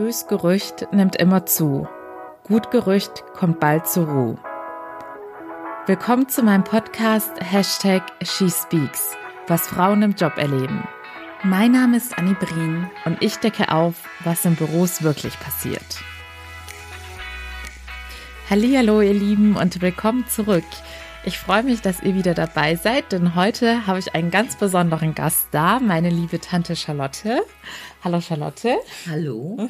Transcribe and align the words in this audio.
Bös 0.00 0.26
Gerücht 0.28 0.90
nimmt 0.92 1.16
immer 1.16 1.44
zu. 1.44 1.86
Gut 2.44 2.70
Gerücht 2.70 3.22
kommt 3.34 3.60
bald 3.60 3.86
zur 3.86 4.08
Ruhe. 4.08 4.38
Willkommen 5.84 6.26
zu 6.26 6.42
meinem 6.42 6.64
Podcast 6.64 7.32
Hashtag 7.38 8.04
SheSpeaks, 8.22 9.14
was 9.46 9.68
Frauen 9.68 10.00
im 10.00 10.14
Job 10.14 10.38
erleben. 10.38 10.88
Mein 11.42 11.72
Name 11.72 11.98
ist 11.98 12.16
Annie 12.16 12.34
Brien 12.34 12.90
und 13.04 13.18
ich 13.20 13.36
decke 13.36 13.70
auf, 13.70 14.08
was 14.24 14.46
in 14.46 14.56
Büros 14.56 15.02
wirklich 15.02 15.38
passiert. 15.38 16.02
Hallo, 18.48 19.02
ihr 19.02 19.12
Lieben 19.12 19.54
und 19.54 19.82
willkommen 19.82 20.26
zurück. 20.28 20.64
Ich 21.22 21.38
freue 21.38 21.62
mich, 21.62 21.82
dass 21.82 22.02
ihr 22.02 22.14
wieder 22.14 22.32
dabei 22.32 22.76
seid, 22.76 23.12
denn 23.12 23.34
heute 23.34 23.86
habe 23.86 23.98
ich 23.98 24.14
einen 24.14 24.30
ganz 24.30 24.56
besonderen 24.56 25.14
Gast 25.14 25.48
da, 25.50 25.78
meine 25.78 26.08
liebe 26.08 26.40
Tante 26.40 26.74
Charlotte. 26.76 27.42
Hallo 28.02 28.22
Charlotte. 28.22 28.78
Hallo. 29.06 29.68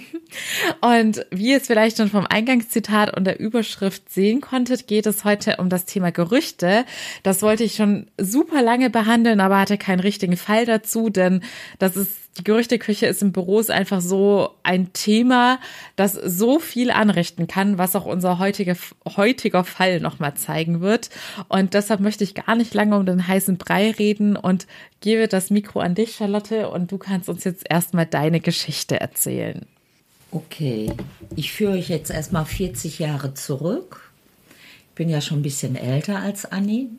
Und 0.81 1.27
wie 1.33 1.51
ihr 1.51 1.57
es 1.57 1.67
vielleicht 1.67 1.97
schon 1.97 2.09
vom 2.09 2.25
Eingangszitat 2.25 3.17
und 3.17 3.25
der 3.25 3.41
Überschrift 3.41 4.09
sehen 4.09 4.41
konntet, 4.41 4.87
geht 4.87 5.07
es 5.07 5.25
heute 5.25 5.57
um 5.57 5.69
das 5.69 5.87
Thema 5.87 6.13
Gerüchte. 6.13 6.85
Das 7.25 7.43
wollte 7.43 7.65
ich 7.65 7.75
schon 7.75 8.07
super 8.17 8.63
lange 8.63 8.89
behandeln, 8.89 9.41
aber 9.41 9.59
hatte 9.59 9.77
keinen 9.77 10.01
richtigen 10.01 10.37
Fall 10.37 10.67
dazu, 10.67 11.11
denn 11.11 11.43
das 11.81 11.97
ist 11.97 12.13
die 12.39 12.45
Gerüchteküche 12.45 13.07
ist 13.07 13.23
in 13.23 13.33
Büros 13.33 13.71
einfach 13.71 14.01
so 14.01 14.51
ein 14.63 14.93
Thema, 14.93 15.59
das 15.97 16.13
so 16.13 16.61
viel 16.61 16.91
anrichten 16.91 17.49
kann, 17.49 17.77
was 17.77 17.97
auch 17.97 18.07
unser 18.07 18.39
heutiger, 18.39 18.77
heutiger 19.17 19.65
Fall 19.65 20.01
nochmal 20.01 20.35
zeigen 20.35 20.81
wird. 20.81 21.11
Und 21.49 21.75
deshalb 21.75 22.01
möchte 22.01 22.23
ich 22.23 22.35
gar 22.35 22.55
nicht 22.55 22.73
lange 22.73 22.97
um 22.97 23.05
den 23.05 23.27
heißen 23.27 23.59
Brei 23.59 23.91
reden 23.91 24.37
und 24.37 24.67
gebe 25.01 25.27
das 25.27 25.51
Mikro 25.51 25.81
an 25.81 25.95
dich, 25.95 26.15
Charlotte, 26.15 26.69
und 26.71 26.93
du 26.93 26.99
kannst 26.99 27.29
uns 27.29 27.45
jetzt 27.45 27.65
erstmal 27.69 28.07
deine 28.07 28.41
Geschichte 28.41 29.01
erzählen. 29.01 29.67
Okay, 30.31 30.93
ich 31.35 31.53
führe 31.53 31.73
euch 31.73 31.89
jetzt 31.89 32.11
erstmal 32.11 32.45
40 32.45 33.01
Jahre 33.01 33.35
zurück. 33.35 34.13
Ich 34.91 34.95
bin 34.95 35.09
ja 35.09 35.21
schon 35.21 35.41
ein 35.41 35.43
bisschen 35.43 35.75
älter 35.75 36.21
als 36.21 36.45
Anni. 36.45 36.91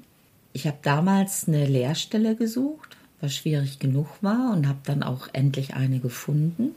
Ich 0.52 0.68
habe 0.68 0.78
damals 0.82 1.48
eine 1.48 1.66
Lehrstelle 1.66 2.36
gesucht, 2.36 2.98
was 3.22 3.36
schwierig 3.36 3.80
genug 3.80 4.08
war 4.22 4.52
und 4.53 4.67
habe 4.67 4.80
dann 4.83 5.03
auch 5.03 5.30
endlich 5.33 5.73
eine 5.75 6.00
gefunden. 6.00 6.72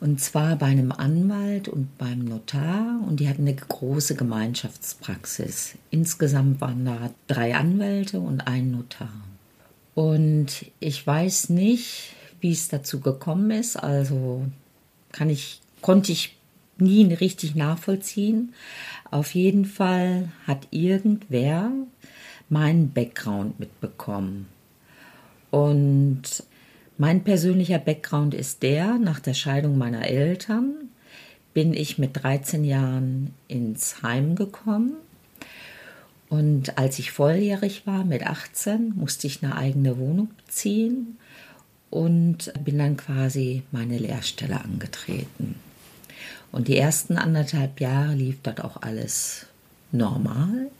Und 0.00 0.20
zwar 0.20 0.56
bei 0.56 0.66
einem 0.66 0.92
Anwalt 0.92 1.68
und 1.68 1.98
beim 1.98 2.20
Notar 2.20 3.00
und 3.06 3.18
die 3.18 3.28
hatten 3.28 3.42
eine 3.42 3.56
große 3.56 4.14
Gemeinschaftspraxis. 4.14 5.74
Insgesamt 5.90 6.60
waren 6.60 6.84
da 6.84 7.10
drei 7.26 7.56
Anwälte 7.56 8.20
und 8.20 8.42
ein 8.46 8.70
Notar. 8.70 9.12
Und 9.94 10.66
ich 10.78 11.04
weiß 11.04 11.48
nicht, 11.48 12.14
wie 12.40 12.52
es 12.52 12.68
dazu 12.68 13.00
gekommen 13.00 13.50
ist. 13.50 13.76
Also 13.76 14.46
kann 15.10 15.30
ich, 15.30 15.60
konnte 15.80 16.12
ich 16.12 16.36
nie 16.78 17.12
richtig 17.12 17.56
nachvollziehen. 17.56 18.54
Auf 19.10 19.34
jeden 19.34 19.64
Fall 19.64 20.28
hat 20.46 20.68
irgendwer 20.70 21.72
meinen 22.48 22.92
Background 22.92 23.58
mitbekommen. 23.58 24.46
Und 25.50 26.22
mein 26.96 27.24
persönlicher 27.24 27.78
Background 27.78 28.34
ist 28.34 28.62
der, 28.62 28.98
nach 28.98 29.20
der 29.20 29.34
Scheidung 29.34 29.78
meiner 29.78 30.06
Eltern 30.06 30.74
bin 31.54 31.74
ich 31.74 31.98
mit 31.98 32.22
13 32.22 32.64
Jahren 32.64 33.34
ins 33.48 34.02
Heim 34.02 34.36
gekommen 34.36 34.92
und 36.28 36.76
als 36.76 36.98
ich 36.98 37.10
volljährig 37.10 37.86
war, 37.86 38.04
mit 38.04 38.26
18, 38.26 38.94
musste 38.96 39.26
ich 39.26 39.42
eine 39.42 39.56
eigene 39.56 39.98
Wohnung 39.98 40.28
beziehen 40.44 41.18
und 41.90 42.52
bin 42.64 42.78
dann 42.78 42.96
quasi 42.96 43.62
meine 43.70 43.98
Lehrstelle 43.98 44.62
angetreten. 44.62 45.54
Und 46.52 46.68
die 46.68 46.76
ersten 46.76 47.16
anderthalb 47.16 47.80
Jahre 47.80 48.14
lief 48.14 48.38
dort 48.42 48.62
auch 48.62 48.82
alles 48.82 49.46
normal. 49.90 50.70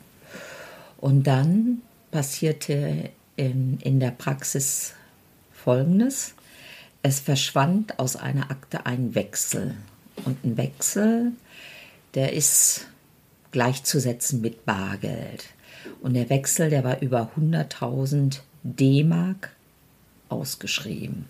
Und 0.99 1.27
dann 1.27 1.81
passierte 2.11 3.11
in, 3.39 3.79
in 3.81 4.01
der 4.01 4.11
Praxis 4.11 4.95
Folgendes. 5.53 6.35
Es 7.03 7.21
verschwand 7.21 7.99
aus 7.99 8.17
einer 8.17 8.51
Akte 8.51 8.85
ein 8.85 9.15
Wechsel. 9.15 9.75
Und 10.25 10.45
ein 10.45 10.57
Wechsel, 10.57 11.33
der 12.15 12.33
ist 12.33 12.89
gleichzusetzen 13.53 14.41
mit 14.41 14.67
Bargeld. 14.67 15.47
Und 16.01 16.15
der 16.15 16.29
Wechsel, 16.29 16.71
der 16.71 16.85
war 16.85 17.01
über 17.01 17.31
100.000 17.37 18.41
D-Mark 18.63 19.51
ausgeschrieben. 20.29 21.27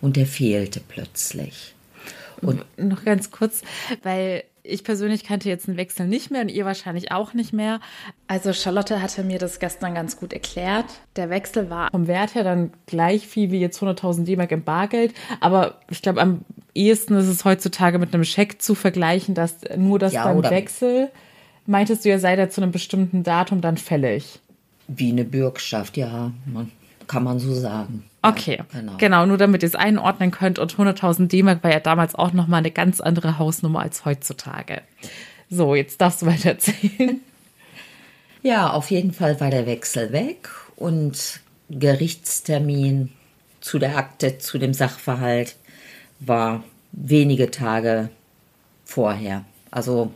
Und 0.00 0.16
der 0.16 0.26
fehlte 0.26 0.80
plötzlich. 0.80 1.74
Und 2.40 2.64
noch 2.76 3.04
ganz 3.04 3.30
kurz, 3.30 3.62
weil 4.02 4.44
ich 4.62 4.84
persönlich 4.84 5.24
kannte 5.24 5.48
jetzt 5.48 5.68
einen 5.68 5.76
Wechsel 5.76 6.06
nicht 6.06 6.30
mehr 6.30 6.42
und 6.42 6.48
ihr 6.48 6.64
wahrscheinlich 6.64 7.12
auch 7.12 7.34
nicht 7.34 7.52
mehr. 7.52 7.80
Also 8.26 8.52
Charlotte 8.52 9.00
hatte 9.00 9.22
mir 9.22 9.38
das 9.38 9.58
gestern 9.58 9.94
ganz 9.94 10.16
gut 10.16 10.32
erklärt. 10.32 10.86
Der 11.16 11.30
Wechsel 11.30 11.70
war 11.70 11.90
vom 11.90 12.06
Wert 12.06 12.34
her 12.34 12.44
dann 12.44 12.72
gleich 12.86 13.26
viel 13.26 13.50
wie 13.50 13.60
jetzt 13.60 13.82
100.000 13.82 14.24
D-Mark 14.24 14.52
im 14.52 14.62
Bargeld. 14.62 15.14
Aber 15.40 15.76
ich 15.90 16.02
glaube, 16.02 16.20
am 16.20 16.44
ehesten 16.74 17.14
ist 17.14 17.28
es 17.28 17.44
heutzutage 17.44 17.98
mit 17.98 18.14
einem 18.14 18.24
Scheck 18.24 18.60
zu 18.60 18.74
vergleichen, 18.74 19.34
dass 19.34 19.56
nur 19.76 19.98
das 19.98 20.12
ja, 20.12 20.24
beim 20.24 20.42
Wechsel 20.42 21.10
meintest 21.66 22.04
du 22.04 22.08
ja, 22.08 22.18
sei 22.18 22.36
der 22.36 22.50
zu 22.50 22.62
einem 22.62 22.72
bestimmten 22.72 23.22
Datum 23.22 23.60
dann 23.60 23.76
fällig. 23.76 24.40
Wie 24.88 25.10
eine 25.10 25.24
Bürgschaft, 25.24 25.96
ja, 25.96 26.32
kann 27.06 27.24
man 27.24 27.38
so 27.38 27.54
sagen. 27.54 28.04
Okay, 28.22 28.62
genau. 28.72 28.96
genau. 28.98 29.26
nur 29.26 29.38
damit 29.38 29.62
ihr 29.62 29.68
es 29.68 29.74
einordnen 29.74 30.30
könnt. 30.30 30.58
Und 30.58 30.74
100.000 30.74 31.28
D-Mark 31.28 31.64
war 31.64 31.72
ja 31.72 31.80
damals 31.80 32.14
auch 32.14 32.32
nochmal 32.32 32.58
eine 32.58 32.70
ganz 32.70 33.00
andere 33.00 33.38
Hausnummer 33.38 33.80
als 33.80 34.04
heutzutage. 34.04 34.82
So, 35.48 35.74
jetzt 35.74 36.00
darfst 36.00 36.22
du 36.22 36.26
weiter 36.26 36.50
erzählen. 36.50 37.20
Ja, 38.42 38.70
auf 38.70 38.90
jeden 38.90 39.12
Fall 39.12 39.38
war 39.38 39.50
der 39.50 39.66
Wechsel 39.66 40.12
weg 40.12 40.48
und 40.76 41.40
Gerichtstermin 41.68 43.10
zu 43.60 43.78
der 43.78 43.98
Akte, 43.98 44.38
zu 44.38 44.56
dem 44.58 44.72
Sachverhalt 44.72 45.56
war 46.20 46.64
wenige 46.92 47.50
Tage 47.50 48.08
vorher. 48.84 49.44
Also 49.70 50.12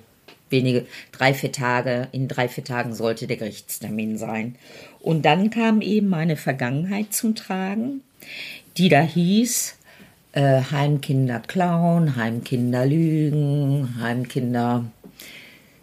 wenige, 0.49 0.87
drei, 1.13 1.35
vier 1.35 1.53
Tage, 1.53 2.09
in 2.13 2.27
drei, 2.27 2.49
vier 2.49 2.65
Tagen 2.65 2.95
sollte 2.95 3.27
der 3.27 3.37
Gerichtstermin 3.37 4.17
sein. 4.17 4.57
Und 5.05 5.27
dann 5.27 5.51
kam 5.51 5.83
eben 5.83 6.09
meine 6.09 6.35
Vergangenheit 6.35 7.13
zum 7.13 7.35
Tragen, 7.35 8.01
die 8.79 8.89
da 8.89 9.03
hieß, 9.03 9.77
äh, 10.33 10.63
Heimkinder 10.71 11.41
klauen, 11.41 12.17
Heimkinder 12.17 12.87
lügen, 12.87 13.97
Heimkinder 14.01 14.87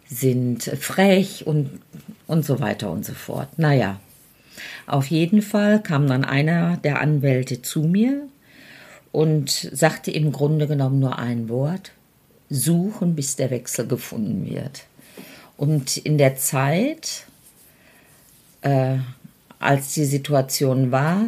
sind 0.08 0.64
frech 0.64 1.46
und, 1.46 1.70
und 2.26 2.44
so 2.44 2.58
weiter 2.58 2.90
und 2.90 3.06
so 3.06 3.14
fort. 3.14 3.60
Naja, 3.60 4.00
auf 4.88 5.06
jeden 5.06 5.40
Fall 5.40 5.80
kam 5.80 6.08
dann 6.08 6.24
einer 6.24 6.76
der 6.78 7.00
Anwälte 7.00 7.62
zu 7.62 7.82
mir 7.84 8.26
und 9.12 9.50
sagte 9.50 10.10
im 10.10 10.32
Grunde 10.32 10.66
genommen 10.66 10.98
nur 10.98 11.20
ein 11.20 11.48
Wort, 11.48 11.92
suchen, 12.50 13.14
bis 13.14 13.36
der 13.36 13.50
Wechsel 13.50 13.86
gefunden 13.86 14.50
wird. 14.50 14.82
Und 15.56 15.96
in 15.96 16.18
der 16.18 16.34
Zeit, 16.34 17.26
äh, 18.62 18.96
als 19.58 19.94
die 19.94 20.04
Situation 20.04 20.90
war, 20.90 21.26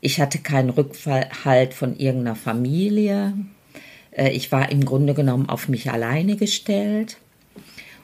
ich 0.00 0.20
hatte 0.20 0.38
keinen 0.38 0.70
Rückhalt 0.70 1.74
von 1.74 1.98
irgendeiner 1.98 2.36
Familie. 2.36 3.34
Äh, 4.12 4.30
ich 4.30 4.52
war 4.52 4.70
im 4.70 4.84
Grunde 4.84 5.14
genommen 5.14 5.48
auf 5.48 5.68
mich 5.68 5.90
alleine 5.90 6.36
gestellt. 6.36 7.16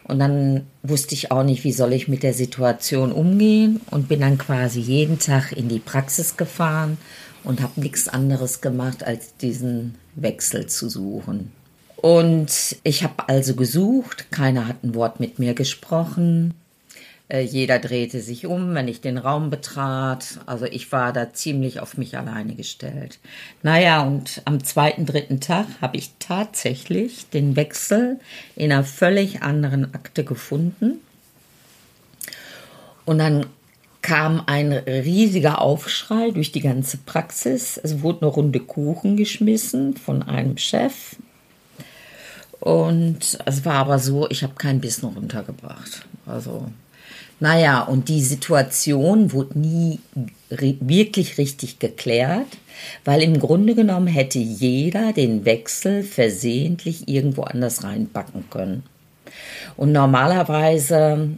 Und 0.05 0.19
dann 0.19 0.67
wusste 0.83 1.15
ich 1.15 1.31
auch 1.31 1.45
nicht, 1.45 1.63
wie 1.65 1.73
soll 1.73 1.93
ich 1.93 2.09
mit 2.09 2.23
der 2.23 2.35
Situation 2.35 3.13
umgehen 3.13 3.81
und 3.91 4.09
bin 4.09 4.21
dann 4.21 4.37
quasi 4.37 4.81
jeden 4.81 5.21
Tag 5.21 5.53
in 5.53 5.69
die 5.69 5.79
Praxis 5.79 6.37
gefahren 6.37 6.99
und 7.45 7.61
habe 7.61 7.81
nichts 7.81 8.09
anderes 8.09 8.61
gemacht, 8.61 9.05
als 9.05 9.37
diesen 9.37 9.95
Wechsel 10.17 10.67
zu 10.67 10.89
suchen. 10.89 11.53
Und 11.97 12.77
ich 12.83 13.05
habe 13.05 13.29
also 13.29 13.55
gesucht, 13.55 14.27
keiner 14.33 14.67
hat 14.67 14.83
ein 14.83 14.97
Wort 14.97 15.21
mit 15.21 15.39
mir 15.39 15.55
gesprochen. 15.55 16.53
Äh, 17.29 17.41
jeder 17.43 17.79
drehte 17.79 18.21
sich 18.21 18.47
um, 18.47 18.75
wenn 18.75 18.89
ich 18.89 19.01
den 19.01 19.19
Raum 19.19 19.51
betrat. 19.51 20.41
Also 20.47 20.67
ich 20.67 20.93
war 20.93 21.13
da 21.13 21.33
ziemlich 21.33 21.81
auf 21.81 21.97
mich 21.97 22.17
alleine 22.17 22.55
gestellt. 22.55 23.19
Naja, 23.63 24.03
und 24.03 24.43
am 24.45 24.63
zweiten, 24.65 25.07
dritten 25.07 25.41
Tag 25.41 25.67
habe 25.81 25.97
ich 25.97 26.13
tatsächlich 26.19 27.29
den 27.31 27.57
Wechsel 27.57 28.21
in 28.57 28.73
einer 28.73 28.85
völlig 28.85 29.43
anderen 29.43 29.95
Akte 29.95 30.25
gefunden. 30.25 31.01
Und 33.05 33.19
dann 33.19 33.47
kam 34.01 34.43
ein 34.47 34.73
riesiger 34.73 35.61
Aufschrei 35.61 36.31
durch 36.33 36.51
die 36.51 36.61
ganze 36.61 36.99
Praxis. 36.99 37.79
Es 37.83 38.03
wurde 38.03 38.23
eine 38.23 38.31
Runde 38.31 38.61
Kuchen 38.61 39.17
geschmissen 39.17 39.97
von 39.97 40.23
einem 40.23 40.59
Chef 40.59 41.17
und 42.63 43.39
es 43.45 43.65
war 43.65 43.75
aber 43.75 43.99
so, 43.99 44.31
ich 44.31 44.45
habe 44.45 44.55
kein 44.55 44.81
Bissen 44.81 45.07
runtergebracht. 45.09 46.07
Also 46.27 46.69
Naja, 47.43 47.83
und 47.83 48.09
die 48.09 48.23
Situation 48.23 49.33
wurde 49.33 49.59
nie 49.59 49.99
wirklich 50.49 51.39
richtig 51.39 51.81
geklärt, 51.81 52.47
weil 53.05 53.21
im 53.21 53.41
Grunde 53.41 53.75
genommen 53.75 54.07
hätte 54.07 54.39
jeder 54.39 55.13
den 55.13 55.45
Wechsel 55.45 56.05
versehentlich 56.05 57.09
irgendwo 57.09 57.43
anders 57.43 57.83
reinpacken 57.83 58.45
können. 58.49 58.85
Und 59.77 59.91
normalerweise 59.91 61.31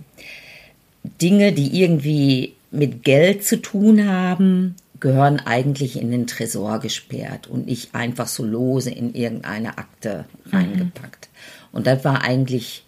Dinge, 1.23 1.55
die 1.55 1.81
irgendwie 1.81 2.53
mit 2.71 3.03
Geld 3.03 3.43
zu 3.43 3.63
tun 3.63 4.07
haben, 4.07 4.77
gehören 5.01 5.41
eigentlich 5.41 5.99
in 5.99 6.11
den 6.11 6.27
Tresor 6.27 6.81
gesperrt 6.81 7.47
und 7.47 7.65
nicht 7.65 7.95
einfach 7.95 8.29
so 8.29 8.45
lose 8.45 8.91
in 8.91 9.15
irgendeine 9.15 9.79
Akte 9.79 10.27
mhm. 10.45 10.51
reingepackt. 10.51 11.31
Mhm. 11.31 11.79
Und 11.79 11.87
das 11.87 12.05
war 12.05 12.21
eigentlich 12.21 12.84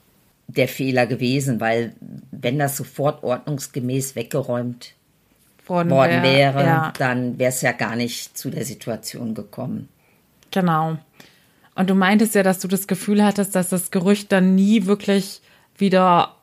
der 0.49 0.69
Fehler 0.69 1.07
gewesen, 1.07 1.61
weil 1.61 1.95
wenn 2.31 2.59
das 2.59 2.77
sofort 2.77 3.23
ordnungsgemäß 3.23 4.17
weggeräumt 4.17 4.95
worden, 5.67 5.91
worden 5.91 6.23
wäre, 6.23 6.65
ja. 6.65 6.93
dann 6.99 7.39
wäre 7.39 7.51
es 7.51 7.63
ja 7.63 7.73
gar 7.73 7.97
nicht 7.97 8.37
zu 8.39 8.51
der 8.51 8.65
Situation 8.65 9.35
gekommen. 9.35 9.89
Genau. 10.51 10.99
Und 11.75 11.91
du 11.91 11.95
meintest 11.95 12.35
ja, 12.35 12.43
dass 12.43 12.61
du 12.61 12.69
das 12.69 12.87
Gefühl 12.87 13.23
hattest, 13.25 13.55
dass 13.55 13.69
das 13.69 13.91
Gerücht 13.91 14.33
dann 14.33 14.55
nie 14.55 14.87
wirklich 14.87 15.43
wieder 15.77 16.37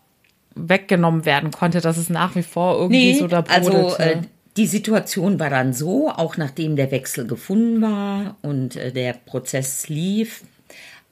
weggenommen 0.56 1.26
werden 1.26 1.52
konnte, 1.52 1.82
dass 1.82 1.98
es 1.98 2.10
nach 2.10 2.36
wie 2.36 2.44
vor 2.44 2.76
irgendwie 2.78 3.14
nee, 3.14 3.20
so 3.20 3.28
da 3.28 3.42
brodelte. 3.42 3.72
Also 3.72 3.98
äh, 3.98 4.22
die 4.58 4.68
Situation 4.68 5.40
war 5.40 5.50
dann 5.50 5.74
so, 5.74 6.10
auch 6.10 6.38
nachdem 6.38 6.76
der 6.76 6.92
Wechsel 6.92 7.26
gefunden 7.26 7.82
war 7.82 8.38
und 8.44 8.76
äh, 8.76 8.92
der 8.92 9.14
Prozess 9.14 9.90
lief, 9.90 10.44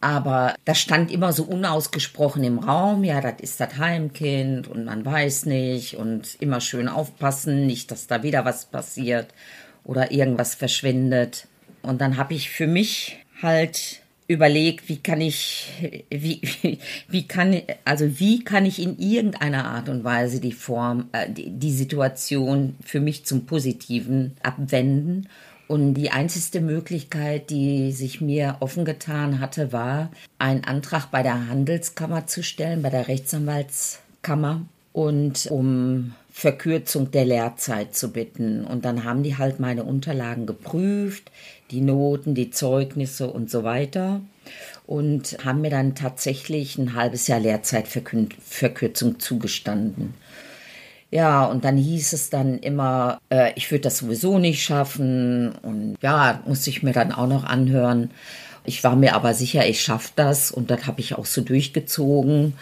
aber 0.01 0.55
das 0.65 0.79
stand 0.79 1.11
immer 1.11 1.31
so 1.31 1.43
unausgesprochen 1.43 2.43
im 2.43 2.57
Raum, 2.57 3.03
ja, 3.03 3.21
das 3.21 3.35
ist 3.39 3.59
das 3.59 3.77
Heimkind 3.77 4.67
und 4.67 4.85
man 4.85 5.05
weiß 5.05 5.45
nicht 5.45 5.95
und 5.95 6.35
immer 6.39 6.59
schön 6.59 6.87
aufpassen, 6.87 7.67
nicht, 7.67 7.91
dass 7.91 8.07
da 8.07 8.23
wieder 8.23 8.43
was 8.43 8.65
passiert 8.65 9.27
oder 9.83 10.11
irgendwas 10.11 10.55
verschwindet. 10.55 11.47
Und 11.83 12.01
dann 12.01 12.17
habe 12.17 12.33
ich 12.33 12.49
für 12.49 12.67
mich 12.67 13.17
halt 13.41 14.01
überlegt, 14.27 14.89
wie 14.89 14.97
kann 14.97 15.21
ich, 15.21 15.69
wie, 16.09 16.41
wie, 16.41 16.79
wie 17.07 17.27
kann, 17.27 17.61
also 17.85 18.19
wie 18.19 18.43
kann 18.43 18.65
ich 18.65 18.81
in 18.81 18.97
irgendeiner 18.97 19.65
Art 19.65 19.87
und 19.87 20.03
Weise 20.03 20.39
die 20.39 20.53
Form, 20.53 21.09
äh, 21.11 21.29
die, 21.29 21.51
die 21.51 21.71
Situation 21.71 22.75
für 22.83 23.01
mich 23.01 23.25
zum 23.25 23.45
Positiven 23.45 24.37
abwenden 24.41 25.27
und 25.71 25.93
die 25.93 26.11
einzige 26.11 26.59
Möglichkeit, 26.59 27.49
die 27.49 27.93
sich 27.93 28.19
mir 28.19 28.57
offen 28.59 28.83
getan 28.83 29.39
hatte, 29.39 29.71
war, 29.71 30.11
einen 30.37 30.65
Antrag 30.65 31.11
bei 31.11 31.23
der 31.23 31.47
Handelskammer 31.47 32.27
zu 32.27 32.43
stellen, 32.43 32.81
bei 32.81 32.89
der 32.89 33.07
Rechtsanwaltskammer 33.07 34.65
und 34.91 35.47
um 35.49 36.13
Verkürzung 36.29 37.11
der 37.11 37.23
Lehrzeit 37.23 37.95
zu 37.95 38.11
bitten. 38.11 38.65
Und 38.65 38.83
dann 38.83 39.05
haben 39.05 39.23
die 39.23 39.37
halt 39.37 39.61
meine 39.61 39.85
Unterlagen 39.85 40.45
geprüft, 40.45 41.31
die 41.71 41.79
Noten, 41.79 42.35
die 42.35 42.51
Zeugnisse 42.51 43.31
und 43.31 43.49
so 43.49 43.63
weiter. 43.63 44.19
Und 44.85 45.37
haben 45.45 45.61
mir 45.61 45.71
dann 45.71 45.95
tatsächlich 45.95 46.77
ein 46.77 46.95
halbes 46.95 47.27
Jahr 47.27 47.39
Lehrzeitverkürzung 47.39 49.21
zugestanden. 49.21 50.15
Ja, 51.11 51.43
und 51.45 51.65
dann 51.65 51.75
hieß 51.75 52.13
es 52.13 52.29
dann 52.29 52.57
immer, 52.59 53.19
äh, 53.29 53.51
ich 53.55 53.69
würde 53.69 53.81
das 53.81 53.97
sowieso 53.97 54.39
nicht 54.39 54.63
schaffen. 54.63 55.51
Und 55.61 55.97
ja, 56.01 56.41
musste 56.45 56.69
ich 56.69 56.83
mir 56.83 56.93
dann 56.93 57.11
auch 57.11 57.27
noch 57.27 57.43
anhören. 57.43 58.11
Ich 58.63 58.83
war 58.83 58.95
mir 58.95 59.13
aber 59.13 59.33
sicher, 59.33 59.67
ich 59.67 59.81
schaffe 59.81 60.11
das. 60.15 60.51
Und 60.51 60.71
das 60.71 60.87
habe 60.87 61.01
ich 61.01 61.15
auch 61.15 61.25
so 61.25 61.41
durchgezogen. 61.41 62.53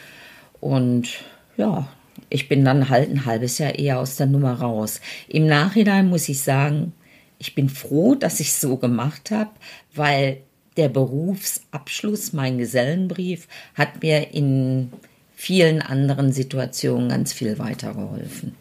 Und 0.59 1.09
ja, 1.57 1.87
ich 2.29 2.49
bin 2.49 2.65
dann 2.65 2.89
halt 2.89 3.11
ein 3.11 3.25
halbes 3.25 3.59
Jahr 3.59 3.77
eher 3.77 3.99
aus 3.99 4.15
der 4.15 4.25
Nummer 4.25 4.59
raus. 4.59 4.99
Im 5.27 5.45
Nachhinein 5.45 6.09
muss 6.09 6.27
ich 6.27 6.41
sagen, 6.41 6.93
ich 7.37 7.53
bin 7.53 7.69
froh, 7.69 8.15
dass 8.15 8.39
ich 8.39 8.53
so 8.53 8.77
gemacht 8.77 9.29
habe, 9.31 9.51
weil 9.93 10.41
der 10.75 10.89
Berufsabschluss, 10.89 12.33
mein 12.33 12.57
Gesellenbrief, 12.57 13.47
hat 13.75 14.01
mir 14.01 14.33
in 14.33 14.91
vielen 15.39 15.81
anderen 15.81 16.33
Situationen 16.33 17.07
ganz 17.07 17.31
viel 17.31 17.59
weitergeholfen. 17.59 18.55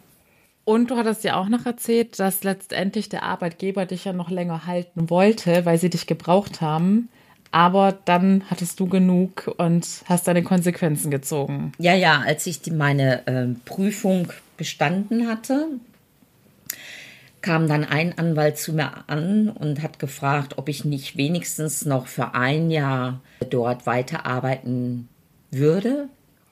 Und 0.63 0.89
du 0.89 0.95
hattest 0.95 1.25
ja 1.25 1.35
auch 1.35 1.49
noch 1.49 1.65
erzählt, 1.65 2.17
dass 2.19 2.45
letztendlich 2.45 3.09
der 3.09 3.23
Arbeitgeber 3.23 3.85
dich 3.85 4.05
ja 4.05 4.13
noch 4.13 4.29
länger 4.29 4.65
halten 4.65 5.09
wollte, 5.09 5.65
weil 5.65 5.77
sie 5.77 5.89
dich 5.89 6.07
gebraucht 6.07 6.61
haben. 6.61 7.09
Aber 7.51 7.97
dann 8.05 8.43
hattest 8.49 8.79
du 8.79 8.87
genug 8.87 9.53
und 9.57 9.85
hast 10.05 10.29
deine 10.29 10.41
Konsequenzen 10.41 11.11
gezogen. 11.11 11.73
Ja, 11.79 11.95
ja, 11.95 12.21
als 12.25 12.47
ich 12.47 12.61
die, 12.61 12.71
meine 12.71 13.27
äh, 13.27 13.47
Prüfung 13.65 14.31
bestanden 14.55 15.27
hatte, 15.27 15.67
kam 17.41 17.67
dann 17.67 17.83
ein 17.83 18.17
Anwalt 18.17 18.57
zu 18.57 18.71
mir 18.71 19.03
an 19.07 19.49
und 19.49 19.81
hat 19.81 19.99
gefragt, 19.99 20.57
ob 20.57 20.69
ich 20.69 20.85
nicht 20.85 21.17
wenigstens 21.17 21.83
noch 21.83 22.07
für 22.07 22.35
ein 22.35 22.71
Jahr 22.71 23.19
dort 23.49 23.85
weiterarbeiten 23.85 25.09
würde 25.51 26.07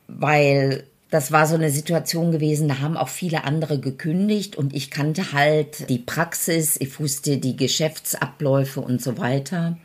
weil 0.08 0.84
das 1.10 1.32
war 1.32 1.48
so 1.48 1.56
eine 1.56 1.70
Situation 1.70 2.32
gewesen, 2.32 2.68
da 2.68 2.80
haben 2.80 2.98
auch 2.98 3.08
viele 3.08 3.46
andere 3.46 3.80
gekündigt 3.80 4.56
und 4.56 4.76
ich 4.76 4.92
kannte 4.92 5.32
halt 5.32 5.90
die 5.90 6.00
Praxis, 6.00 6.76
ich 6.80 7.00
wusste 7.00 7.38
die 7.38 7.56
Geschäftsabläufe 7.56 8.82
und 8.82 9.02
so 9.02 9.18
weiter 9.18 9.78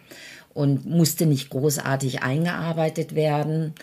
und 0.53 0.85
musste 0.87 1.27
nicht 1.27 1.51
großartig 1.51 2.23
eingearbeitet 2.23 3.15
werden. 3.15 3.75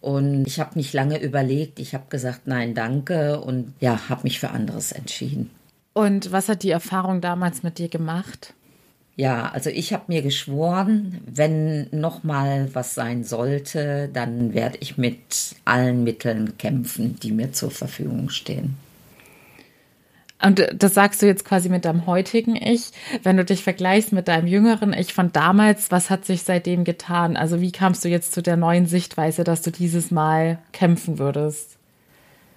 Und 0.00 0.46
ich 0.46 0.60
habe 0.60 0.78
nicht 0.78 0.92
lange 0.92 1.20
überlegt, 1.20 1.80
ich 1.80 1.94
habe 1.94 2.04
gesagt, 2.08 2.42
nein, 2.46 2.74
danke 2.74 3.40
und 3.40 3.74
ja, 3.80 4.08
habe 4.08 4.22
mich 4.22 4.38
für 4.38 4.50
anderes 4.50 4.92
entschieden. 4.92 5.50
Und 5.92 6.30
was 6.32 6.48
hat 6.48 6.62
die 6.62 6.70
Erfahrung 6.70 7.20
damals 7.20 7.62
mit 7.62 7.78
dir 7.78 7.88
gemacht? 7.88 8.54
Ja, 9.16 9.48
also 9.48 9.70
ich 9.70 9.94
habe 9.94 10.04
mir 10.08 10.20
geschworen, 10.20 11.22
wenn 11.26 11.88
noch 11.90 12.22
mal 12.22 12.68
was 12.74 12.94
sein 12.94 13.24
sollte, 13.24 14.10
dann 14.12 14.52
werde 14.52 14.76
ich 14.80 14.98
mit 14.98 15.56
allen 15.64 16.04
Mitteln 16.04 16.58
kämpfen, 16.58 17.18
die 17.22 17.32
mir 17.32 17.52
zur 17.52 17.70
Verfügung 17.70 18.28
stehen. 18.28 18.76
Und 20.42 20.68
das 20.74 20.92
sagst 20.92 21.22
du 21.22 21.26
jetzt 21.26 21.46
quasi 21.46 21.70
mit 21.70 21.86
deinem 21.86 22.06
heutigen 22.06 22.56
Ich. 22.56 22.90
Wenn 23.22 23.38
du 23.38 23.44
dich 23.46 23.64
vergleichst 23.64 24.12
mit 24.12 24.28
deinem 24.28 24.46
jüngeren 24.46 24.92
Ich 24.92 25.14
von 25.14 25.32
damals, 25.32 25.90
was 25.90 26.10
hat 26.10 26.26
sich 26.26 26.42
seitdem 26.42 26.84
getan? 26.84 27.38
Also 27.38 27.62
wie 27.62 27.72
kamst 27.72 28.04
du 28.04 28.10
jetzt 28.10 28.32
zu 28.32 28.42
der 28.42 28.58
neuen 28.58 28.86
Sichtweise, 28.86 29.44
dass 29.44 29.62
du 29.62 29.70
dieses 29.70 30.10
Mal 30.10 30.58
kämpfen 30.72 31.18
würdest? 31.18 31.78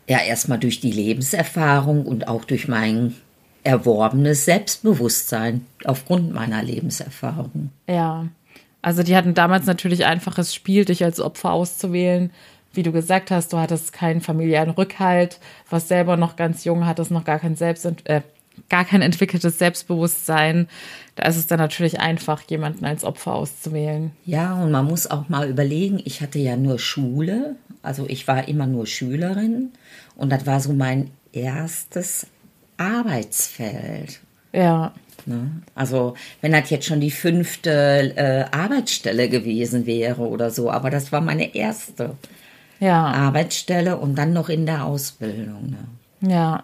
Ja, 0.08 0.20
erstmal 0.20 0.60
durch 0.60 0.82
die 0.82 0.92
Lebenserfahrung 0.92 2.06
und 2.06 2.28
auch 2.28 2.44
durch 2.44 2.68
meinen 2.68 3.16
erworbenes 3.64 4.46
Selbstbewusstsein 4.46 5.66
aufgrund 5.86 6.34
meiner 6.34 6.64
Lebenserfahrung. 6.64 7.72
Ja, 7.88 8.28
also 8.82 9.04
die 9.04 9.16
hatten 9.16 9.34
damals 9.34 9.66
natürlich 9.66 10.06
einfaches 10.06 10.54
Spiel, 10.56 10.86
dich 10.86 11.04
als 11.04 11.20
Opfer 11.20 11.52
auszuwählen. 11.52 12.32
Wie 12.72 12.84
du 12.84 12.92
gesagt 12.92 13.32
hast, 13.32 13.52
du 13.52 13.58
hattest 13.58 13.94
keinen 13.94 14.22
familiären 14.22 14.70
Rückhalt, 14.70 15.40
was 15.70 15.88
selber 15.88 16.18
noch 16.18 16.36
ganz 16.36 16.64
jung, 16.64 16.86
hattest 16.86 17.12
noch 17.12 17.26
gar 17.26 17.40
kein 17.40 17.56
Selbst 17.56 17.86
äh, 18.06 18.22
gar 18.70 18.86
kein 18.86 19.02
entwickeltes 19.02 19.58
Selbstbewusstsein. 19.58 20.68
Da 21.16 21.26
ist 21.28 21.38
es 21.38 21.48
dann 21.48 21.60
natürlich 21.60 22.00
einfach, 22.00 22.42
jemanden 22.44 22.86
als 22.86 23.04
Opfer 23.04 23.34
auszuwählen. 23.34 24.12
Ja, 24.26 24.62
und 24.62 24.72
man 24.72 24.86
muss 24.86 25.10
auch 25.10 25.30
mal 25.30 25.50
überlegen, 25.50 26.02
ich 26.04 26.22
hatte 26.22 26.40
ja 26.40 26.56
nur 26.56 26.80
Schule, 26.80 27.56
also 27.82 28.06
ich 28.08 28.28
war 28.28 28.48
immer 28.48 28.68
nur 28.68 28.86
Schülerin 28.86 29.72
und 30.16 30.32
das 30.32 30.46
war 30.46 30.60
so 30.60 30.74
mein 30.74 31.12
erstes 31.32 32.28
Arbeitsfeld. 32.80 34.20
Ja. 34.54 34.94
Ne? 35.26 35.52
Also 35.76 36.16
wenn 36.42 36.54
das 36.54 36.70
jetzt 36.70 36.86
schon 36.86 37.02
die 37.02 37.12
fünfte 37.12 38.14
äh, 38.16 38.46
Arbeitsstelle 38.56 39.30
gewesen 39.30 39.86
wäre 39.86 40.22
oder 40.22 40.50
so, 40.50 40.72
aber 40.72 40.90
das 40.90 41.12
war 41.12 41.22
meine 41.22 41.56
erste 41.56 42.16
ja. 42.80 43.06
Arbeitsstelle 43.06 43.98
und 43.98 44.16
dann 44.16 44.34
noch 44.34 44.50
in 44.50 44.66
der 44.66 44.86
Ausbildung. 44.86 45.76
Ne? 46.22 46.32
Ja. 46.32 46.64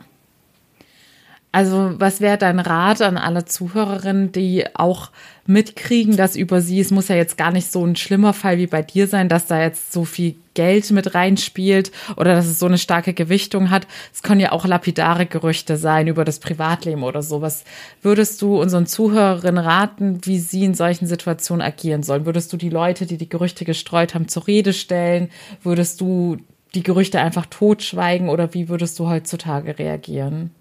Also, 1.52 1.94
was 2.00 2.20
wäre 2.20 2.38
dein 2.38 2.60
Rat 2.60 3.02
an 3.02 3.18
alle 3.18 3.46
Zuhörerinnen, 3.46 4.34
die 4.34 4.66
auch 4.76 5.12
mitkriegen, 5.46 6.18
dass 6.18 6.36
über 6.36 6.60
sie, 6.60 6.82
es 6.82 6.92
muss 6.92 7.08
ja 7.08 7.16
jetzt 7.16 7.38
gar 7.38 7.52
nicht 7.52 7.72
so 7.72 7.86
ein 7.86 7.96
schlimmer 7.96 8.34
Fall 8.34 8.58
wie 8.58 8.68
bei 8.68 8.82
dir 8.82 9.08
sein, 9.08 9.30
dass 9.30 9.48
da 9.48 9.62
jetzt 9.62 9.94
so 9.94 10.04
viel 10.04 10.36
Geld 10.56 10.90
mit 10.90 11.14
reinspielt 11.14 11.92
oder 12.18 12.34
dass 12.34 12.48
es 12.48 12.58
so 12.58 12.66
eine 12.66 12.80
starke 12.80 13.14
Gewichtung 13.14 13.70
hat. 13.70 13.86
Es 14.12 14.24
können 14.24 14.42
ja 14.42 14.52
auch 14.52 14.66
lapidare 14.66 15.28
Gerüchte 15.28 15.78
sein 15.78 16.08
über 16.08 16.26
das 16.26 16.40
Privatleben 16.40 17.04
oder 17.04 17.22
sowas. 17.22 17.64
Würdest 18.02 18.42
du 18.42 18.60
unseren 18.60 18.88
Zuhörerinnen 18.88 19.64
raten, 19.64 20.20
wie 20.24 20.40
sie 20.40 20.64
in 20.64 20.74
solchen 20.74 21.06
Situationen 21.06 21.62
agieren 21.62 22.02
sollen? 22.02 22.26
Würdest 22.26 22.52
du 22.52 22.58
die 22.58 22.70
Leute, 22.70 23.06
die 23.06 23.18
die 23.18 23.30
Gerüchte 23.30 23.66
gestreut 23.66 24.16
haben, 24.16 24.28
zur 24.28 24.48
Rede 24.48 24.74
stellen? 24.74 25.30
Würdest 25.62 26.02
du 26.02 26.38
die 26.74 26.84
Gerüchte 26.84 27.20
einfach 27.20 27.46
totschweigen 27.46 28.30
oder 28.30 28.54
wie 28.54 28.68
würdest 28.70 28.98
du 29.00 29.08
heutzutage 29.08 29.78
reagieren? 29.78 30.52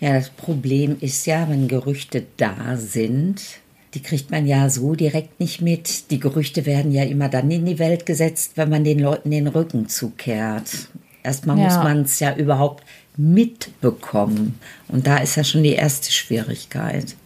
Ja, 0.00 0.12
das 0.12 0.28
Problem 0.28 0.96
ist 1.00 1.26
ja, 1.26 1.48
wenn 1.48 1.68
Gerüchte 1.68 2.24
da 2.36 2.76
sind, 2.76 3.60
die 3.94 4.02
kriegt 4.02 4.30
man 4.30 4.46
ja 4.46 4.68
so 4.68 4.94
direkt 4.94 5.40
nicht 5.40 5.60
mit. 5.60 6.10
Die 6.10 6.20
Gerüchte 6.20 6.66
werden 6.66 6.92
ja 6.92 7.04
immer 7.04 7.28
dann 7.28 7.50
in 7.50 7.64
die 7.64 7.78
Welt 7.78 8.06
gesetzt, 8.06 8.52
wenn 8.56 8.68
man 8.68 8.84
den 8.84 8.98
Leuten 8.98 9.30
den 9.30 9.46
Rücken 9.46 9.88
zukehrt. 9.88 10.88
Erstmal 11.22 11.58
ja. 11.58 11.64
muss 11.64 11.74
man 11.76 12.02
es 12.02 12.20
ja 12.20 12.34
überhaupt 12.36 12.84
mitbekommen. 13.16 14.58
Und 14.88 15.06
da 15.06 15.18
ist 15.18 15.36
ja 15.36 15.44
schon 15.44 15.62
die 15.62 15.72
erste 15.72 16.12
Schwierigkeit. 16.12 17.16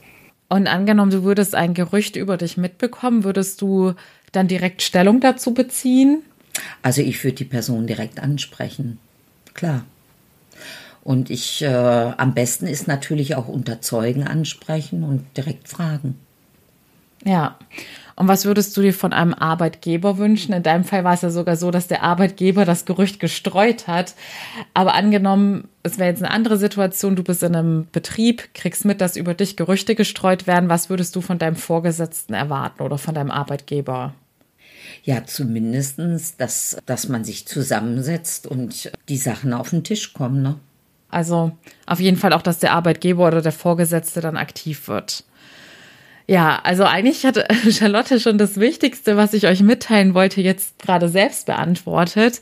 Und 0.49 0.67
angenommen, 0.67 1.11
du 1.11 1.23
würdest 1.23 1.55
ein 1.55 1.75
Gerücht 1.75 2.17
über 2.17 2.37
dich 2.37 2.57
mitbekommen, 2.57 3.25
würdest 3.25 3.61
du 3.63 3.95
dann 4.33 4.49
direkt 4.49 4.83
Stellung 4.83 5.21
dazu 5.21 5.55
beziehen? 5.55 6.23
Also 6.83 7.03
ich 7.03 7.23
würde 7.23 7.37
die 7.37 7.45
Person 7.45 7.87
direkt 7.87 8.21
ansprechen. 8.21 8.99
Klar. 9.55 9.85
Und 11.03 11.31
ich, 11.31 11.63
äh, 11.63 11.67
am 11.67 12.35
besten 12.35 12.67
ist 12.67 12.87
natürlich 12.87 13.35
auch 13.35 13.49
unter 13.49 13.81
Zeugen 13.81 14.25
ansprechen 14.25 15.03
und 15.03 15.25
direkt 15.37 15.69
fragen. 15.69 16.19
Ja. 17.25 17.59
Und 18.17 18.29
was 18.29 18.45
würdest 18.45 18.77
du 18.77 18.83
dir 18.83 18.93
von 18.93 19.15
einem 19.15 19.33
Arbeitgeber 19.33 20.19
wünschen? 20.19 20.53
In 20.53 20.63
deinem 20.63 20.85
Fall 20.85 21.05
war 21.05 21.15
es 21.15 21.23
ja 21.23 21.31
sogar 21.31 21.57
so, 21.57 21.71
dass 21.71 21.89
der 21.89 22.03
Arbeitgeber 22.03 22.67
das 22.67 22.85
Gerücht 22.85 23.19
gestreut 23.19 23.87
hat. 23.87 24.15
Aber 24.75 24.93
angenommen, 24.93 25.69
es 25.83 25.99
wäre 25.99 26.11
jetzt 26.11 26.23
eine 26.23 26.31
andere 26.31 26.59
Situation, 26.59 27.17
du 27.17 27.23
bist 27.23 27.43
in 27.43 27.57
einem 27.57 27.87
Betrieb, 27.93 28.53
kriegst 28.53 28.85
mit, 28.85 29.01
dass 29.01 29.17
über 29.17 29.33
dich 29.33 29.57
Gerüchte 29.57 29.95
gestreut 29.95 30.47
werden. 30.47 30.69
Was 30.69 30.91
würdest 30.91 31.17
du 31.17 31.23
von 31.23 31.39
deinem 31.39 31.57
Vorgesetzten 31.57 32.35
erwarten 32.35 32.83
oder 32.83 32.99
von 32.99 33.15
deinem 33.15 33.31
Arbeitgeber? 33.31 34.13
Ja, 35.03 35.25
zumindestens, 35.25 36.37
dass, 36.37 36.77
dass 36.85 37.09
man 37.09 37.25
sich 37.25 37.47
zusammensetzt 37.47 38.47
und 38.47 38.93
die 39.09 39.17
Sachen 39.17 39.55
auf 39.55 39.71
den 39.71 39.83
Tisch 39.83 40.13
kommen. 40.13 40.43
Ne? 40.43 40.57
Also 41.09 41.53
auf 41.87 42.01
jeden 42.01 42.19
Fall 42.19 42.35
auch, 42.35 42.43
dass 42.43 42.59
der 42.59 42.73
Arbeitgeber 42.73 43.27
oder 43.27 43.41
der 43.41 43.53
Vorgesetzte 43.53 44.21
dann 44.21 44.37
aktiv 44.37 44.89
wird. 44.89 45.25
Ja, 46.31 46.61
also 46.63 46.85
eigentlich 46.85 47.27
hat 47.27 47.45
Charlotte 47.73 48.21
schon 48.21 48.39
das 48.39 48.61
Wichtigste, 48.61 49.17
was 49.17 49.33
ich 49.33 49.49
euch 49.49 49.63
mitteilen 49.63 50.15
wollte, 50.15 50.41
jetzt 50.41 50.79
gerade 50.79 51.09
selbst 51.09 51.47
beantwortet. 51.47 52.41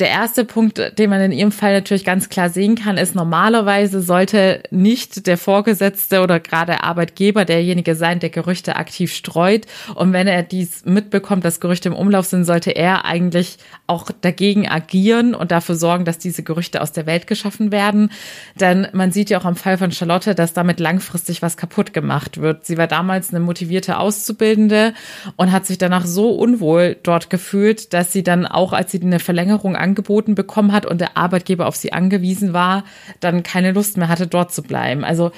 Der 0.00 0.08
erste 0.08 0.46
Punkt, 0.46 0.98
den 0.98 1.10
man 1.10 1.20
in 1.20 1.30
Ihrem 1.30 1.52
Fall 1.52 1.74
natürlich 1.74 2.06
ganz 2.06 2.30
klar 2.30 2.48
sehen 2.48 2.74
kann, 2.74 2.96
ist, 2.96 3.14
normalerweise 3.14 4.00
sollte 4.00 4.62
nicht 4.70 5.26
der 5.26 5.36
Vorgesetzte 5.36 6.22
oder 6.22 6.40
gerade 6.40 6.82
Arbeitgeber 6.82 7.44
derjenige 7.44 7.94
sein, 7.94 8.18
der 8.18 8.30
Gerüchte 8.30 8.76
aktiv 8.76 9.12
streut. 9.12 9.66
Und 9.94 10.14
wenn 10.14 10.26
er 10.26 10.42
dies 10.42 10.86
mitbekommt, 10.86 11.44
dass 11.44 11.60
Gerüchte 11.60 11.90
im 11.90 11.94
Umlauf 11.94 12.24
sind, 12.24 12.46
sollte 12.46 12.70
er 12.70 13.04
eigentlich 13.04 13.58
auch 13.86 14.10
dagegen 14.22 14.66
agieren 14.66 15.34
und 15.34 15.50
dafür 15.50 15.74
sorgen, 15.74 16.06
dass 16.06 16.16
diese 16.16 16.42
Gerüchte 16.42 16.80
aus 16.80 16.92
der 16.92 17.04
Welt 17.04 17.26
geschaffen 17.26 17.70
werden. 17.70 18.10
Denn 18.58 18.88
man 18.92 19.12
sieht 19.12 19.28
ja 19.28 19.38
auch 19.38 19.44
am 19.44 19.56
Fall 19.56 19.76
von 19.76 19.92
Charlotte, 19.92 20.34
dass 20.34 20.54
damit 20.54 20.80
langfristig 20.80 21.42
was 21.42 21.58
kaputt 21.58 21.92
gemacht 21.92 22.40
wird. 22.40 22.64
Sie 22.64 22.78
war 22.78 22.86
damals 22.86 23.34
eine 23.34 23.40
motivierte 23.40 23.98
Auszubildende 23.98 24.94
und 25.36 25.52
hat 25.52 25.66
sich 25.66 25.76
danach 25.76 26.06
so 26.06 26.30
unwohl 26.30 26.96
dort 27.02 27.28
gefühlt, 27.28 27.92
dass 27.92 28.14
sie 28.14 28.22
dann 28.22 28.46
auch, 28.46 28.72
als 28.72 28.92
sie 28.92 29.02
eine 29.02 29.18
Verlängerung 29.18 29.76
angeboten 29.90 30.34
bekommen 30.34 30.72
hat 30.72 30.86
und 30.86 31.00
der 31.00 31.16
Arbeitgeber 31.16 31.66
auf 31.66 31.76
sie 31.76 31.92
angewiesen 31.92 32.52
war, 32.52 32.84
dann 33.18 33.42
keine 33.42 33.72
Lust 33.72 33.96
mehr 33.96 34.08
hatte, 34.08 34.26
dort 34.26 34.52
zu 34.52 34.62
bleiben. 34.62 35.04
Also 35.04 35.32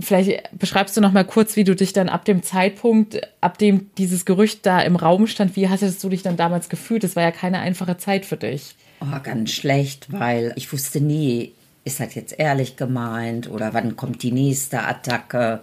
vielleicht 0.00 0.50
beschreibst 0.58 0.96
du 0.96 1.00
noch 1.00 1.12
mal 1.12 1.24
kurz, 1.24 1.54
wie 1.54 1.64
du 1.64 1.76
dich 1.76 1.92
dann 1.92 2.08
ab 2.08 2.24
dem 2.24 2.42
Zeitpunkt, 2.42 3.20
ab 3.40 3.58
dem 3.58 3.90
dieses 3.96 4.24
Gerücht 4.24 4.66
da 4.66 4.80
im 4.80 4.96
Raum 4.96 5.26
stand, 5.26 5.54
wie 5.54 5.68
hattest 5.68 6.02
du 6.02 6.08
dich 6.08 6.22
dann 6.22 6.36
damals 6.36 6.68
gefühlt? 6.68 7.04
Das 7.04 7.14
war 7.14 7.22
ja 7.22 7.30
keine 7.30 7.60
einfache 7.60 7.96
Zeit 7.96 8.26
für 8.26 8.36
dich. 8.36 8.74
Oh, 9.00 9.20
ganz 9.22 9.52
schlecht, 9.52 10.12
weil 10.12 10.52
ich 10.56 10.72
wusste 10.72 11.00
nie, 11.00 11.52
ist 11.84 12.00
das 12.00 12.14
jetzt 12.14 12.38
ehrlich 12.38 12.76
gemeint 12.76 13.48
oder 13.50 13.74
wann 13.74 13.94
kommt 13.94 14.22
die 14.22 14.32
nächste 14.32 14.82
Attacke? 14.82 15.60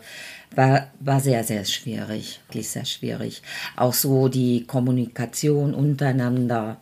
War, 0.54 0.88
war 1.00 1.20
sehr, 1.20 1.44
sehr 1.44 1.66
schwierig, 1.66 2.42
wirklich 2.48 2.70
sehr 2.70 2.86
schwierig. 2.86 3.42
Auch 3.76 3.94
so 3.94 4.28
die 4.28 4.66
Kommunikation 4.66 5.74
untereinander 5.74 6.78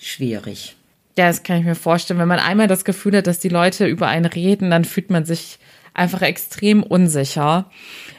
schwierig. 0.00 0.76
Ja, 1.16 1.26
das 1.26 1.42
kann 1.42 1.58
ich 1.58 1.64
mir 1.64 1.74
vorstellen. 1.74 2.18
Wenn 2.18 2.28
man 2.28 2.38
einmal 2.38 2.66
das 2.66 2.84
Gefühl 2.84 3.16
hat, 3.16 3.26
dass 3.26 3.38
die 3.38 3.48
Leute 3.48 3.86
über 3.86 4.08
einen 4.08 4.24
reden, 4.24 4.70
dann 4.70 4.84
fühlt 4.84 5.10
man 5.10 5.24
sich 5.24 5.58
einfach 6.00 6.22
extrem 6.22 6.82
unsicher. 6.82 7.70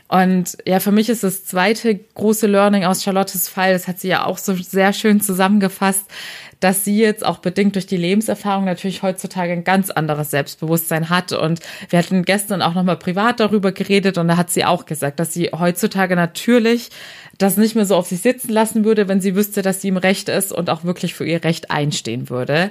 Und 0.08 0.58
ja, 0.66 0.80
für 0.80 0.92
mich 0.92 1.10
ist 1.10 1.24
das 1.24 1.46
zweite 1.46 1.96
große 1.96 2.46
Learning 2.46 2.84
aus 2.84 3.04
Charlottes 3.04 3.48
Fall, 3.48 3.74
das 3.74 3.88
hat 3.88 4.00
sie 4.00 4.10
ja 4.10 4.26
auch 4.26 4.38
so 4.38 4.54
sehr 4.56 4.94
schön 4.94 5.22
zusammengefasst, 5.22 6.04
dass 6.60 6.86
sie 6.86 7.00
jetzt 7.00 7.26
auch 7.26 7.40
bedingt 7.40 7.76
durch 7.76 7.88
die 7.88 7.98
Lebenserfahrung 7.98 8.66
natürlich 8.66 9.02
heutzutage 9.02 9.54
ein 9.54 9.64
ganz 9.64 9.90
anderes 9.90 10.30
Selbstbewusstsein 10.30 11.10
hat. 11.10 11.32
Und 11.32 11.62
wir 11.90 11.98
hatten 11.98 12.24
gestern 12.24 12.62
auch 12.62 12.76
nochmal 12.76 12.98
privat 12.98 13.40
darüber 13.40 13.72
geredet 13.72 14.18
und 14.18 14.28
da 14.28 14.38
hat 14.38 14.52
sie 14.52 14.64
auch 14.64 14.86
gesagt, 14.86 15.20
dass 15.20 15.34
sie 15.34 15.50
heutzutage 15.58 16.16
natürlich 16.16 16.90
das 17.40 17.58
nicht 17.58 17.76
mehr 17.76 17.86
so 17.86 17.96
auf 17.96 18.06
sich 18.06 18.22
sitzen 18.22 18.50
lassen 18.50 18.86
würde, 18.86 19.08
wenn 19.08 19.22
sie 19.22 19.36
wüsste, 19.36 19.64
dass 19.64 19.82
sie 19.82 19.88
im 19.88 19.98
Recht 19.98 20.30
ist 20.30 20.52
und 20.52 20.70
auch 20.70 20.84
wirklich 20.84 21.16
für 21.16 21.26
ihr 21.26 21.44
Recht 21.44 21.72
einstehen 21.72 22.30
würde. 22.30 22.70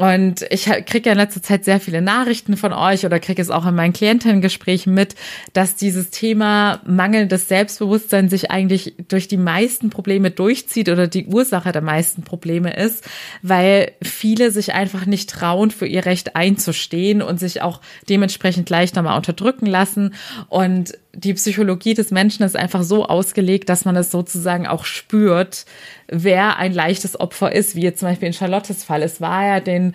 Und 0.00 0.46
ich 0.48 0.64
kriege 0.64 1.10
ja 1.10 1.12
in 1.12 1.18
letzter 1.18 1.42
Zeit 1.42 1.66
sehr 1.66 1.78
viele 1.78 2.00
Nachrichten 2.00 2.56
von 2.56 2.72
euch 2.72 3.04
oder 3.04 3.20
kriege 3.20 3.42
es 3.42 3.50
auch 3.50 3.66
in 3.66 3.74
meinen 3.74 3.92
Klientengesprächen 3.92 4.94
mit, 4.94 5.14
dass 5.52 5.76
dieses 5.76 6.08
Thema 6.08 6.80
mangelndes 6.86 7.48
Selbstbewusstsein 7.48 8.30
sich 8.30 8.50
eigentlich 8.50 8.94
durch 9.08 9.28
die 9.28 9.36
meisten 9.36 9.90
Probleme 9.90 10.30
durchzieht 10.30 10.88
oder 10.88 11.06
die 11.06 11.26
Ursache 11.26 11.70
der 11.70 11.82
meisten 11.82 12.22
Probleme 12.22 12.74
ist, 12.74 13.06
weil 13.42 13.92
viele 14.02 14.52
sich 14.52 14.72
einfach 14.72 15.04
nicht 15.04 15.28
trauen, 15.28 15.70
für 15.70 15.86
ihr 15.86 16.06
Recht 16.06 16.34
einzustehen 16.34 17.20
und 17.20 17.38
sich 17.38 17.60
auch 17.60 17.82
dementsprechend 18.08 18.70
leichter 18.70 19.02
mal 19.02 19.18
unterdrücken 19.18 19.66
lassen. 19.66 20.14
Und 20.48 20.94
die 21.12 21.34
Psychologie 21.34 21.94
des 21.94 22.10
Menschen 22.10 22.44
ist 22.44 22.56
einfach 22.56 22.82
so 22.82 23.04
ausgelegt, 23.04 23.68
dass 23.68 23.84
man 23.84 23.96
es 23.96 24.10
sozusagen 24.10 24.66
auch 24.66 24.84
spürt, 24.84 25.66
wer 26.08 26.56
ein 26.56 26.72
leichtes 26.72 27.18
Opfer 27.18 27.52
ist, 27.52 27.74
wie 27.74 27.82
jetzt 27.82 28.00
zum 28.00 28.08
Beispiel 28.08 28.28
in 28.28 28.34
Charlottes 28.34 28.84
Fall. 28.84 29.02
Es 29.02 29.20
war 29.20 29.44
ja 29.44 29.60
den 29.60 29.94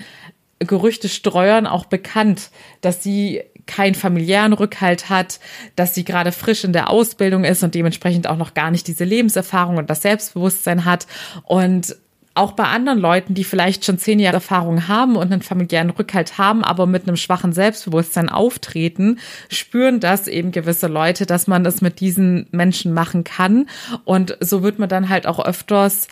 Gerüchtestreuern 0.59 1.67
auch 1.67 1.85
bekannt, 1.85 2.49
dass 2.81 3.03
sie 3.03 3.43
keinen 3.65 3.95
familiären 3.95 4.53
Rückhalt 4.53 5.09
hat, 5.09 5.39
dass 5.75 5.95
sie 5.95 6.05
gerade 6.05 6.31
frisch 6.31 6.63
in 6.63 6.73
der 6.73 6.89
Ausbildung 6.89 7.43
ist 7.43 7.63
und 7.63 7.75
dementsprechend 7.75 8.27
auch 8.27 8.37
noch 8.37 8.53
gar 8.53 8.71
nicht 8.71 8.87
diese 8.87 9.03
Lebenserfahrung 9.03 9.77
und 9.77 9.89
das 9.89 10.01
Selbstbewusstsein 10.01 10.85
hat. 10.85 11.07
Und 11.43 11.95
auch 12.35 12.51
bei 12.51 12.65
anderen 12.65 12.99
Leuten, 12.99 13.33
die 13.33 13.45
vielleicht 13.45 13.85
schon 13.85 13.97
zehn 13.97 14.19
Jahre 14.19 14.35
Erfahrung 14.35 14.87
haben 14.89 15.15
und 15.15 15.31
einen 15.31 15.41
familiären 15.41 15.89
Rückhalt 15.89 16.37
haben, 16.37 16.63
aber 16.63 16.85
mit 16.85 17.07
einem 17.07 17.15
schwachen 17.15 17.53
Selbstbewusstsein 17.53 18.29
auftreten, 18.29 19.19
spüren 19.49 20.01
das 20.01 20.27
eben 20.27 20.51
gewisse 20.51 20.87
Leute, 20.87 21.25
dass 21.25 21.47
man 21.47 21.63
das 21.63 21.81
mit 21.81 22.01
diesen 22.01 22.47
Menschen 22.51 22.93
machen 22.93 23.23
kann. 23.23 23.67
Und 24.03 24.37
so 24.41 24.63
wird 24.63 24.79
man 24.79 24.89
dann 24.89 25.07
halt 25.09 25.27
auch 25.27 25.43
öfters 25.43 26.09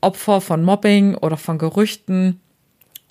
Opfer 0.00 0.40
von 0.40 0.62
Mobbing 0.62 1.16
oder 1.16 1.36
von 1.36 1.58
Gerüchten 1.58 2.40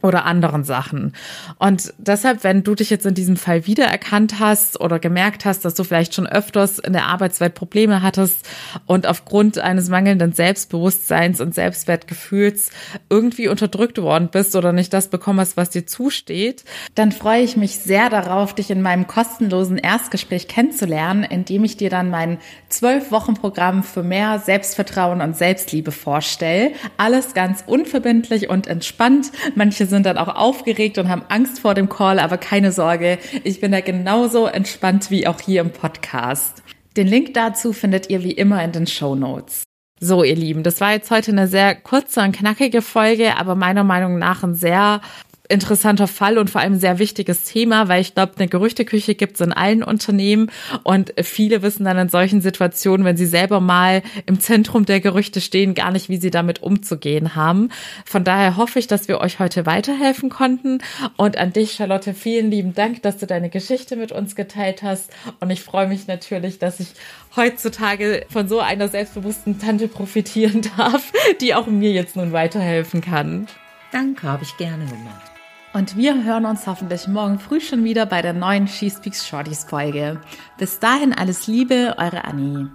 oder 0.04 0.26
anderen 0.26 0.64
Sachen. 0.66 1.14
Und 1.58 1.94
deshalb, 1.98 2.44
wenn 2.44 2.64
du 2.64 2.76
dich 2.76 2.90
jetzt 2.90 3.06
in 3.06 3.14
diesem 3.14 3.38
Fall 3.38 3.66
wiedererkannt 3.66 4.40
hast 4.40 4.80
oder 4.80 5.00
gemerkt 5.00 5.46
hast, 5.46 5.64
dass 5.66 5.74
du 5.74 5.86
vielleicht 5.86 6.14
schon 6.14 6.28
öfters 6.28 6.78
in 6.78 6.94
der 6.94 7.06
Arbeitswelt 7.06 7.56
Probleme 7.56 8.02
hattest 8.02 8.48
und 8.86 9.08
aufgrund 9.08 9.58
eines 9.60 9.90
mangelnden 9.90 10.34
Selbstbewusstseins 10.34 11.40
und 11.40 11.56
Selbstwertgefühls 11.56 12.70
irgendwie 13.10 13.48
unterdrückt 13.48 14.02
worden 14.02 14.28
bist 14.30 14.56
oder 14.58 14.74
nicht 14.74 14.94
das 14.94 15.08
bekommen 15.08 15.40
hast, 15.40 15.56
was 15.56 15.70
dir 15.70 15.88
zusteht, 15.88 16.66
dann 16.96 17.14
freue 17.14 17.42
ich 17.42 17.56
mich 17.56 17.80
sehr 17.80 18.10
darauf, 18.10 18.54
dich 18.54 18.70
in 18.70 18.82
meinem 18.82 19.08
kostenlosen 19.08 19.78
Erstgespräch 19.78 20.50
kennenzulernen, 20.50 21.24
indem 21.24 21.64
ich 21.64 21.78
dir 21.78 21.90
dann 21.90 22.10
mein 22.10 22.40
zwölf 22.68 23.10
Wochen 23.12 23.36
Programm 23.36 23.84
für 23.84 24.04
mehr 24.04 24.40
Selbstvertrauen 24.40 25.22
und 25.22 25.38
Selbstliebe 25.38 25.92
vorstelle. 25.94 26.72
Alles 26.98 27.34
ganz 27.34 27.64
unverbindlich 27.66 28.50
und 28.50 28.68
entspannt. 28.68 29.32
Manche 29.56 29.86
sind 29.94 30.08
dann 30.08 30.18
auch 30.18 30.36
aufgeregt 30.36 30.98
und 30.98 31.08
haben 31.08 31.24
Angst 31.30 31.60
vor 31.60 31.76
dem 31.76 31.88
Call, 31.88 32.18
aber 32.18 32.38
keine 32.38 32.72
Sorge, 32.72 33.20
ich 33.44 33.62
bin 33.62 33.72
da 33.72 33.80
genauso 33.80 34.48
entspannt 34.48 35.12
wie 35.12 35.28
auch 35.28 35.40
hier 35.40 35.62
im 35.62 35.70
Podcast. 35.70 36.64
Den 36.98 37.08
Link 37.08 37.36
dazu 37.36 37.74
findet 37.74 38.10
ihr 38.10 38.24
wie 38.24 38.32
immer 38.32 38.64
in 38.64 38.72
den 38.72 38.88
Show 38.88 39.14
Notes. 39.14 39.64
So, 40.00 40.24
ihr 40.24 40.36
Lieben, 40.36 40.64
das 40.64 40.82
war 40.82 40.94
jetzt 40.94 41.12
heute 41.12 41.32
eine 41.32 41.48
sehr 41.48 41.76
kurze 41.76 42.22
und 42.22 42.36
knackige 42.36 42.82
Folge, 42.82 43.38
aber 43.38 43.54
meiner 43.54 43.84
Meinung 43.84 44.18
nach 44.18 44.44
ein 44.44 44.56
sehr 44.56 45.02
interessanter 45.50 46.08
Fall 46.08 46.38
und 46.38 46.50
vor 46.50 46.62
allem 46.62 46.80
sehr 46.80 47.00
wichtiges 47.00 47.44
Thema, 47.44 47.90
weil 47.90 48.02
ich 48.02 48.16
glaube, 48.16 48.34
eine 48.38 48.48
Gerüchteküche 48.48 49.14
gibt 49.14 49.36
es 49.36 49.42
in 49.42 49.52
allen 49.52 49.84
Unternehmen 49.84 50.50
und 50.84 51.14
viele 51.22 51.62
wissen 51.62 51.84
dann 51.84 51.98
in 51.98 52.10
solchen 52.10 52.42
Situationen, 52.42 53.06
wenn 53.06 53.18
sie 53.18 53.26
selber 53.26 53.60
mal 53.60 54.04
im 54.26 54.40
Zentrum 54.40 54.86
der 54.86 55.02
Gerüchte 55.02 55.42
stehen, 55.42 55.74
gar 55.74 55.92
nicht, 55.92 56.08
wie 56.08 56.18
sie 56.18 56.32
damit 56.32 56.64
umzugehen 56.64 57.36
haben. 57.36 57.70
Von 58.06 58.24
daher 58.24 58.56
hoffe 58.56 58.80
ich, 58.80 58.88
dass 58.88 59.10
wir 59.10 59.20
euch 59.20 59.40
heute 59.40 59.66
weiterhelfen 59.66 60.30
konnten 60.30 60.80
und 61.18 61.38
an 61.38 61.52
dich, 61.52 61.74
Charlotte, 61.74 62.14
vielen 62.14 62.50
lieben 62.50 62.74
Dank, 62.74 63.02
dass 63.02 63.18
du 63.18 63.28
deine 63.28 63.50
Geschichte 63.50 63.98
mit 63.98 64.14
uns 64.14 64.36
geteilt 64.36 64.82
hast 64.82 65.12
und 65.42 65.50
ich 65.50 65.62
freue 65.62 65.88
mich 65.88 66.08
natürlich, 66.08 66.58
dass 66.58 66.80
ich 66.80 66.88
heutzutage 67.36 68.26
von 68.30 68.48
so 68.48 68.60
einer 68.60 68.88
selbstbewussten 68.88 69.60
Tante 69.60 69.90
profitieren 69.90 70.62
darf, 70.78 71.12
die 71.42 71.54
auch 71.54 71.68
mir 71.68 71.92
jetzt 71.92 72.16
nun 72.16 72.32
weiterhelfen 72.32 73.02
kann. 73.02 73.48
Danke, 73.92 74.28
habe 74.28 74.44
ich 74.44 74.58
gerne 74.58 74.86
gemacht. 74.86 75.33
Und 75.74 75.98
wir 75.98 76.24
hören 76.24 76.46
uns 76.46 76.68
hoffentlich 76.68 77.08
morgen 77.08 77.40
früh 77.40 77.60
schon 77.60 77.84
wieder 77.84 78.06
bei 78.06 78.22
der 78.22 78.34
neuen 78.34 78.68
She 78.68 78.92
Speaks 78.92 79.28
Shorties 79.28 79.64
Folge. 79.64 80.22
Bis 80.60 80.78
dahin 80.80 81.14
alles 81.14 81.48
Liebe, 81.48 81.96
eure 81.98 82.26
Annie. 82.26 82.70